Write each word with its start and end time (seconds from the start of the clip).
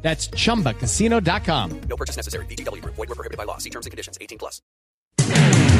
That's 0.00 0.30
chumbacasino.com. 0.30 1.80
No 1.88 1.96
purchase 1.96 2.16
necessary. 2.16 2.46
BGW. 2.46 2.82
Void 2.84 2.96
were 2.96 3.14
prohibited 3.14 3.36
by 3.36 3.44
law. 3.44 3.58
See 3.58 3.70
terms 3.70 3.84
and 3.84 3.90
conditions. 3.90 4.16
18 4.20 4.38
plus. 4.38 4.62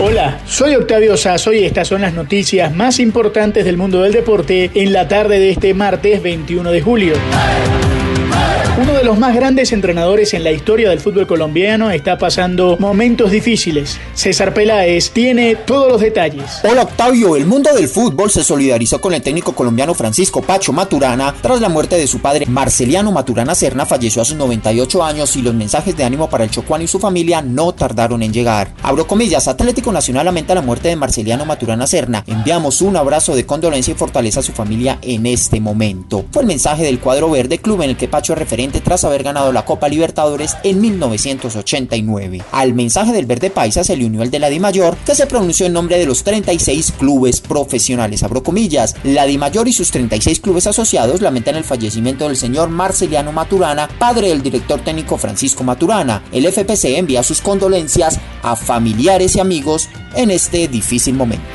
Hola, 0.00 0.40
soy 0.46 0.76
Octavio 0.76 1.16
Sazo 1.16 1.52
y 1.52 1.64
estas 1.64 1.88
son 1.88 2.02
las 2.02 2.14
noticias 2.14 2.72
más 2.72 3.00
importantes 3.00 3.64
del 3.64 3.76
mundo 3.76 4.02
del 4.02 4.12
deporte 4.12 4.70
en 4.74 4.92
la 4.92 5.08
tarde 5.08 5.40
de 5.40 5.50
este 5.50 5.74
martes 5.74 6.22
21 6.22 6.70
de 6.70 6.80
julio. 6.80 7.14
Uno 8.80 8.92
de 8.92 9.02
los 9.02 9.18
más 9.18 9.34
grandes 9.34 9.72
entrenadores 9.72 10.34
en 10.34 10.44
la 10.44 10.52
historia 10.52 10.90
del 10.90 11.00
fútbol 11.00 11.26
colombiano 11.26 11.90
está 11.90 12.16
pasando 12.16 12.76
momentos 12.78 13.32
difíciles. 13.32 13.98
César 14.14 14.54
Peláez 14.54 15.10
tiene 15.10 15.56
todos 15.56 15.90
los 15.90 16.00
detalles. 16.00 16.60
Hola 16.62 16.82
Octavio, 16.82 17.34
el 17.34 17.44
mundo 17.44 17.74
del 17.74 17.88
fútbol 17.88 18.30
se 18.30 18.44
solidarizó 18.44 19.00
con 19.00 19.14
el 19.14 19.20
técnico 19.20 19.52
colombiano 19.52 19.94
Francisco 19.94 20.42
Pacho 20.42 20.72
Maturana 20.72 21.34
tras 21.42 21.60
la 21.60 21.68
muerte 21.68 21.96
de 21.96 22.06
su 22.06 22.20
padre 22.20 22.46
Marceliano 22.46 23.10
Maturana 23.10 23.56
Serna, 23.56 23.84
falleció 23.84 24.22
a 24.22 24.24
sus 24.24 24.36
98 24.36 25.02
años 25.02 25.34
y 25.34 25.42
los 25.42 25.54
mensajes 25.54 25.96
de 25.96 26.04
ánimo 26.04 26.30
para 26.30 26.44
el 26.44 26.50
Chocuano 26.50 26.84
y 26.84 26.86
su 26.86 27.00
familia 27.00 27.42
no 27.42 27.72
tardaron 27.72 28.22
en 28.22 28.32
llegar. 28.32 28.74
Abro 28.84 29.08
comillas, 29.08 29.48
Atlético 29.48 29.90
Nacional 29.90 30.26
lamenta 30.26 30.54
la 30.54 30.62
muerte 30.62 30.86
de 30.86 30.94
Marceliano 30.94 31.44
Maturana 31.44 31.88
Serna. 31.88 32.22
Enviamos 32.28 32.80
un 32.80 32.96
abrazo 32.96 33.34
de 33.34 33.44
condolencia 33.44 33.90
y 33.90 33.96
fortaleza 33.96 34.38
a 34.38 34.44
su 34.44 34.52
familia 34.52 35.00
en 35.02 35.26
este 35.26 35.58
momento. 35.58 36.26
Fue 36.30 36.42
el 36.42 36.48
mensaje 36.48 36.84
del 36.84 37.00
cuadro 37.00 37.28
verde, 37.28 37.58
club 37.58 37.82
en 37.82 37.90
el 37.90 37.96
que 37.96 38.06
Pacho 38.06 38.34
es 38.34 38.38
referente 38.38 38.67
tras 38.70 39.04
haber 39.04 39.22
ganado 39.22 39.52
la 39.52 39.64
Copa 39.64 39.88
Libertadores 39.88 40.56
en 40.62 40.80
1989. 40.80 42.42
Al 42.52 42.74
mensaje 42.74 43.12
del 43.12 43.26
Verde 43.26 43.50
Paisa 43.50 43.84
se 43.84 43.96
le 43.96 44.06
unió 44.06 44.22
el 44.22 44.30
de 44.30 44.38
la 44.38 44.48
Di 44.48 44.60
Mayor, 44.60 44.96
que 45.04 45.14
se 45.14 45.26
pronunció 45.26 45.66
en 45.66 45.72
nombre 45.72 45.98
de 45.98 46.06
los 46.06 46.22
36 46.22 46.92
clubes 46.98 47.40
profesionales. 47.40 48.22
Abro 48.22 48.42
comillas, 48.42 48.94
la 49.04 49.24
Di 49.24 49.38
Mayor 49.38 49.68
y 49.68 49.72
sus 49.72 49.90
36 49.90 50.40
clubes 50.40 50.66
asociados 50.66 51.20
lamentan 51.20 51.56
el 51.56 51.64
fallecimiento 51.64 52.26
del 52.26 52.36
señor 52.36 52.68
Marceliano 52.68 53.32
Maturana, 53.32 53.88
padre 53.98 54.28
del 54.28 54.42
director 54.42 54.80
técnico 54.80 55.18
Francisco 55.18 55.64
Maturana. 55.64 56.22
El 56.32 56.46
FPC 56.46 56.96
envía 56.96 57.22
sus 57.22 57.40
condolencias 57.40 58.20
a 58.42 58.56
familiares 58.56 59.36
y 59.36 59.40
amigos 59.40 59.88
en 60.14 60.30
este 60.30 60.68
difícil 60.68 61.14
momento. 61.14 61.46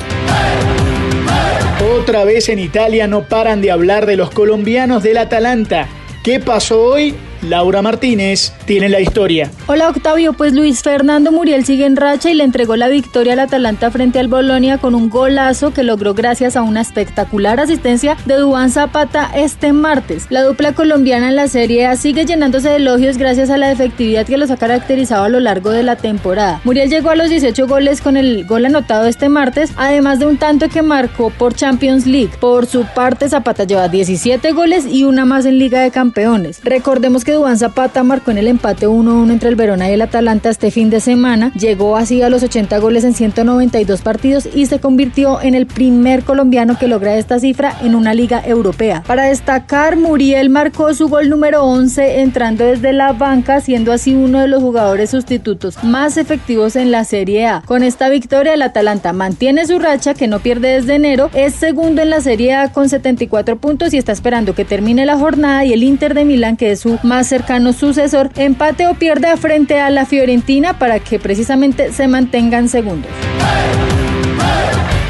Otra 1.98 2.24
vez 2.24 2.48
en 2.48 2.58
Italia 2.58 3.06
no 3.06 3.22
paran 3.28 3.60
de 3.60 3.70
hablar 3.70 4.06
de 4.06 4.16
los 4.16 4.30
colombianos 4.30 5.02
del 5.02 5.18
Atalanta. 5.18 5.88
¿Qué 6.24 6.40
pasó 6.40 6.82
hoy? 6.82 7.14
Laura 7.48 7.82
Martínez 7.82 8.52
tiene 8.64 8.88
la 8.88 9.00
historia. 9.00 9.50
Hola 9.66 9.90
Octavio, 9.90 10.32
pues 10.32 10.54
Luis 10.54 10.82
Fernando 10.82 11.30
Muriel 11.30 11.64
sigue 11.64 11.84
en 11.84 11.96
racha 11.96 12.30
y 12.30 12.34
le 12.34 12.44
entregó 12.44 12.76
la 12.76 12.88
victoria 12.88 13.34
al 13.34 13.40
Atalanta 13.40 13.90
frente 13.90 14.18
al 14.18 14.28
Bolonia 14.28 14.78
con 14.78 14.94
un 14.94 15.10
golazo 15.10 15.72
que 15.72 15.82
logró 15.82 16.14
gracias 16.14 16.56
a 16.56 16.62
una 16.62 16.80
espectacular 16.80 17.60
asistencia 17.60 18.16
de 18.24 18.36
Duan 18.36 18.70
Zapata 18.70 19.30
este 19.34 19.72
martes. 19.72 20.26
La 20.30 20.42
dupla 20.42 20.72
colombiana 20.72 21.28
en 21.28 21.36
la 21.36 21.48
Serie 21.48 21.86
A 21.86 21.96
sigue 21.96 22.24
llenándose 22.24 22.70
de 22.70 22.76
elogios 22.76 23.18
gracias 23.18 23.50
a 23.50 23.58
la 23.58 23.70
efectividad 23.70 24.26
que 24.26 24.38
los 24.38 24.50
ha 24.50 24.56
caracterizado 24.56 25.24
a 25.24 25.28
lo 25.28 25.40
largo 25.40 25.70
de 25.70 25.82
la 25.82 25.96
temporada. 25.96 26.60
Muriel 26.64 26.88
llegó 26.88 27.10
a 27.10 27.16
los 27.16 27.28
18 27.28 27.66
goles 27.66 28.00
con 28.00 28.16
el 28.16 28.46
gol 28.46 28.64
anotado 28.64 29.06
este 29.06 29.28
martes, 29.28 29.70
además 29.76 30.18
de 30.18 30.26
un 30.26 30.38
tanto 30.38 30.68
que 30.70 30.80
marcó 30.82 31.30
por 31.30 31.54
Champions 31.54 32.06
League. 32.06 32.30
Por 32.40 32.66
su 32.66 32.84
parte, 32.84 33.28
Zapata 33.28 33.64
lleva 33.64 33.88
17 33.88 34.52
goles 34.52 34.86
y 34.86 35.04
una 35.04 35.26
más 35.26 35.44
en 35.44 35.58
Liga 35.58 35.80
de 35.80 35.90
Campeones. 35.90 36.60
Recordemos 36.64 37.24
que 37.24 37.33
Dubán 37.34 37.58
Zapata 37.58 38.04
marcó 38.04 38.30
en 38.30 38.38
el 38.38 38.46
empate 38.46 38.86
1-1 38.86 39.32
entre 39.32 39.48
el 39.48 39.56
Verona 39.56 39.90
y 39.90 39.92
el 39.92 40.02
Atalanta 40.02 40.50
este 40.50 40.70
fin 40.70 40.88
de 40.88 41.00
semana, 41.00 41.52
llegó 41.58 41.96
así 41.96 42.22
a 42.22 42.30
los 42.30 42.44
80 42.44 42.78
goles 42.78 43.02
en 43.02 43.12
192 43.12 44.02
partidos 44.02 44.48
y 44.54 44.66
se 44.66 44.78
convirtió 44.78 45.42
en 45.42 45.56
el 45.56 45.66
primer 45.66 46.22
colombiano 46.22 46.78
que 46.78 46.86
logra 46.86 47.16
esta 47.16 47.40
cifra 47.40 47.76
en 47.82 47.96
una 47.96 48.14
liga 48.14 48.40
europea. 48.46 49.02
Para 49.04 49.24
destacar, 49.24 49.96
Muriel 49.96 50.48
marcó 50.48 50.94
su 50.94 51.08
gol 51.08 51.28
número 51.28 51.64
11 51.64 52.20
entrando 52.20 52.64
desde 52.64 52.92
la 52.92 53.12
banca, 53.12 53.60
siendo 53.60 53.92
así 53.92 54.14
uno 54.14 54.40
de 54.40 54.46
los 54.46 54.62
jugadores 54.62 55.10
sustitutos 55.10 55.82
más 55.82 56.16
efectivos 56.16 56.76
en 56.76 56.92
la 56.92 57.04
Serie 57.04 57.46
A. 57.46 57.62
Con 57.66 57.82
esta 57.82 58.08
victoria, 58.08 58.54
el 58.54 58.62
Atalanta 58.62 59.12
mantiene 59.12 59.66
su 59.66 59.80
racha 59.80 60.14
que 60.14 60.28
no 60.28 60.38
pierde 60.38 60.74
desde 60.74 60.94
enero, 60.94 61.30
es 61.34 61.54
segundo 61.54 62.00
en 62.00 62.10
la 62.10 62.20
Serie 62.20 62.54
A 62.54 62.72
con 62.72 62.88
74 62.88 63.56
puntos 63.56 63.92
y 63.92 63.98
está 63.98 64.12
esperando 64.12 64.54
que 64.54 64.64
termine 64.64 65.04
la 65.04 65.18
jornada 65.18 65.64
y 65.64 65.72
el 65.72 65.82
Inter 65.82 66.14
de 66.14 66.24
Milán, 66.24 66.56
que 66.56 66.70
es 66.70 66.80
su 66.80 66.96
más 67.02 67.23
cercano 67.24 67.72
sucesor, 67.72 68.30
empate 68.36 68.86
o 68.86 68.94
pierda 68.94 69.36
frente 69.36 69.80
a 69.80 69.90
la 69.90 70.06
Fiorentina 70.06 70.78
para 70.78 71.00
que 71.00 71.18
precisamente 71.18 71.92
se 71.92 72.06
mantengan 72.08 72.68
segundos. 72.68 73.10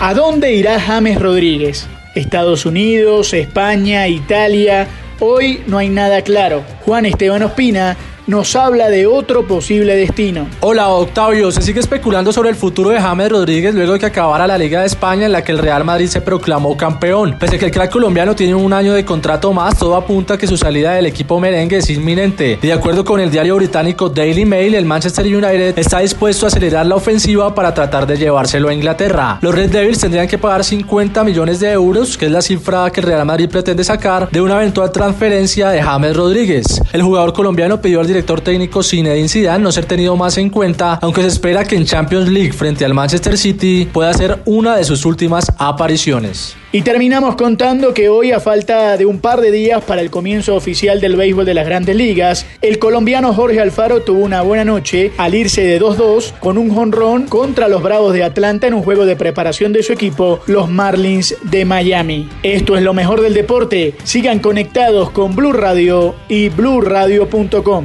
¿A 0.01 0.15
dónde 0.15 0.55
irá 0.55 0.81
James 0.81 1.21
Rodríguez? 1.21 1.87
Estados 2.15 2.67
Unidos, 2.67 3.33
España, 3.33 4.07
Italia. 4.09 4.87
Hoy 5.21 5.63
no 5.67 5.79
hay 5.79 5.89
nada 5.89 6.23
claro. 6.23 6.63
Juan 6.85 7.07
Esteban 7.07 7.43
Ospina 7.43 7.97
nos 8.27 8.57
habla 8.57 8.89
de 8.89 9.07
otro 9.07 9.47
posible 9.47 9.95
destino. 9.97 10.47
Hola 10.61 10.89
Octavio, 10.89 11.51
se 11.53 11.61
sigue 11.61 11.81
especulando 11.81 12.33
sobre 12.33 12.49
el 12.49 12.57
futuro 12.57 12.91
de 12.91 13.01
James 13.01 13.31
Rodríguez 13.31 13.75
luego 13.75 13.93
de 13.93 13.99
que 13.99 14.07
acabara 14.07 14.47
la 14.47 14.57
Liga 14.57 14.81
de 14.81 14.87
España 14.87 15.27
en 15.27 15.33
la 15.33 15.45
que 15.45 15.53
el 15.53 15.59
Real 15.59 15.85
Madrid 15.85 16.07
se 16.07 16.21
proclamó 16.23 16.77
campeón. 16.77 17.37
Pese 17.39 17.57
a 17.57 17.59
que 17.59 17.67
el 17.67 17.71
crack 17.71 17.93
colombiano 17.93 18.35
tiene 18.35 18.55
un 18.55 18.73
año 18.73 18.95
de 18.95 19.05
contrato 19.05 19.53
más, 19.53 19.79
todo 19.79 19.97
apunta 19.97 20.35
a 20.35 20.39
que 20.39 20.47
su 20.47 20.57
salida 20.57 20.93
del 20.93 21.07
equipo 21.07 21.39
merengue 21.39 21.79
es 21.79 21.91
inminente. 21.91 22.59
De 22.61 22.73
acuerdo 22.73 23.05
con 23.05 23.21
el 23.21 23.31
diario 23.31 23.57
británico 23.57 24.09
Daily 24.09 24.45
Mail, 24.45 24.75
el 24.75 24.87
Manchester 24.87 25.27
United 25.27 25.79
está 25.79 25.99
dispuesto 25.99 26.47
a 26.47 26.49
acelerar 26.49 26.87
la 26.87 26.95
ofensiva 26.95 27.55
para 27.55 27.75
tratar 27.75 28.07
de 28.07 28.17
llevárselo 28.17 28.71
a 28.71 28.75
Inglaterra. 28.75 29.39
Los 29.43 29.55
Red 29.55 29.71
Devils 29.71 30.01
tendrían 30.01 30.29
que 30.29 30.39
pagar 30.39 30.65
50 30.65 31.25
millones 31.25 31.61
de 31.61 31.71
euros, 31.73 32.17
que 32.17 32.27
es 32.27 32.33
la 32.33 32.41
cifra 32.41 32.91
que 32.91 33.01
el 33.01 33.07
Real 33.07 33.27
Madrid 33.27 33.51
pretende 33.51 33.85
sacar 33.85 34.31
de 34.31 34.41
una 34.41 34.57
eventual 34.57 34.91
transferencia 34.93 35.69
de 35.69 35.83
James 35.83 36.17
Rodríguez. 36.17 36.81
El 36.93 37.03
jugador 37.03 37.33
colombiano 37.33 37.81
pidió 37.81 38.01
al 38.01 38.14
director 38.15 38.41
técnico 38.41 38.83
Zinedine 38.83 39.29
Zidane 39.29 39.63
no 39.63 39.73
ser 39.73 39.87
tenido 39.87 40.17
más 40.17 40.39
en 40.39 40.49
cuenta, 40.49 41.01
aunque 41.03 41.23
se 41.23 41.29
espera 41.29 41.65
que 41.65 41.75
en 41.75 41.85
Champions 41.85 42.29
League 42.29 42.53
frente 42.53 42.85
al 42.85 42.95
Manchester 42.95 43.37
City 43.37 43.89
pueda 43.93 44.13
ser 44.15 44.41
una 44.45 44.77
de 44.77 44.85
sus 44.85 45.05
últimas 45.05 45.53
apariciones. 45.59 46.57
Y 46.75 46.83
terminamos 46.83 47.37
contando 47.37 47.95
que 47.95 48.09
hoy, 48.09 48.33
a 48.33 48.41
falta 48.41 48.97
de 48.97 49.07
un 49.07 49.21
par 49.21 49.41
de 49.41 49.53
días 49.53 49.85
para 49.85 50.01
el 50.01 50.11
comienzo 50.11 50.57
oficial 50.57 51.01
del 51.01 51.15
béisbol 51.15 51.45
de 51.45 51.55
las 51.55 51.67
grandes 51.67 51.95
ligas, 51.95 52.47
el 52.63 52.81
colombiano 52.81 53.33
Jorge 53.33 53.61
Alfaro 53.61 54.03
tuvo 54.03 54.25
una 54.25 54.43
buena 54.43 54.65
noche 54.65 55.13
al 55.17 55.37
irse 55.37 55.63
de 55.63 55.81
2-2 55.81 56.33
con 56.41 56.59
un 56.59 56.75
jonrón 56.75 57.27
contra 57.27 57.69
los 57.69 57.81
Bravos 57.81 58.13
de 58.13 58.25
Atlanta 58.25 58.67
en 58.67 58.75
un 58.75 58.83
juego 58.83 59.07
de 59.07 59.15
preparación 59.15 59.73
de 59.73 59.85
su 59.85 59.93
equipo, 59.93 60.41
los 60.47 60.69
Marlins 60.69 61.37
de 61.43 61.65
Miami. 61.65 62.29
Esto 62.43 62.77
es 62.77 62.83
lo 62.83 62.93
mejor 62.93 63.21
del 63.21 63.35
deporte. 63.35 63.95
Sigan 64.03 64.41
conectados 64.41 65.11
con 65.11 65.37
Blue 65.37 65.53
Radio 65.53 66.17
y 66.29 66.49
BlueRadio.com. 66.49 67.85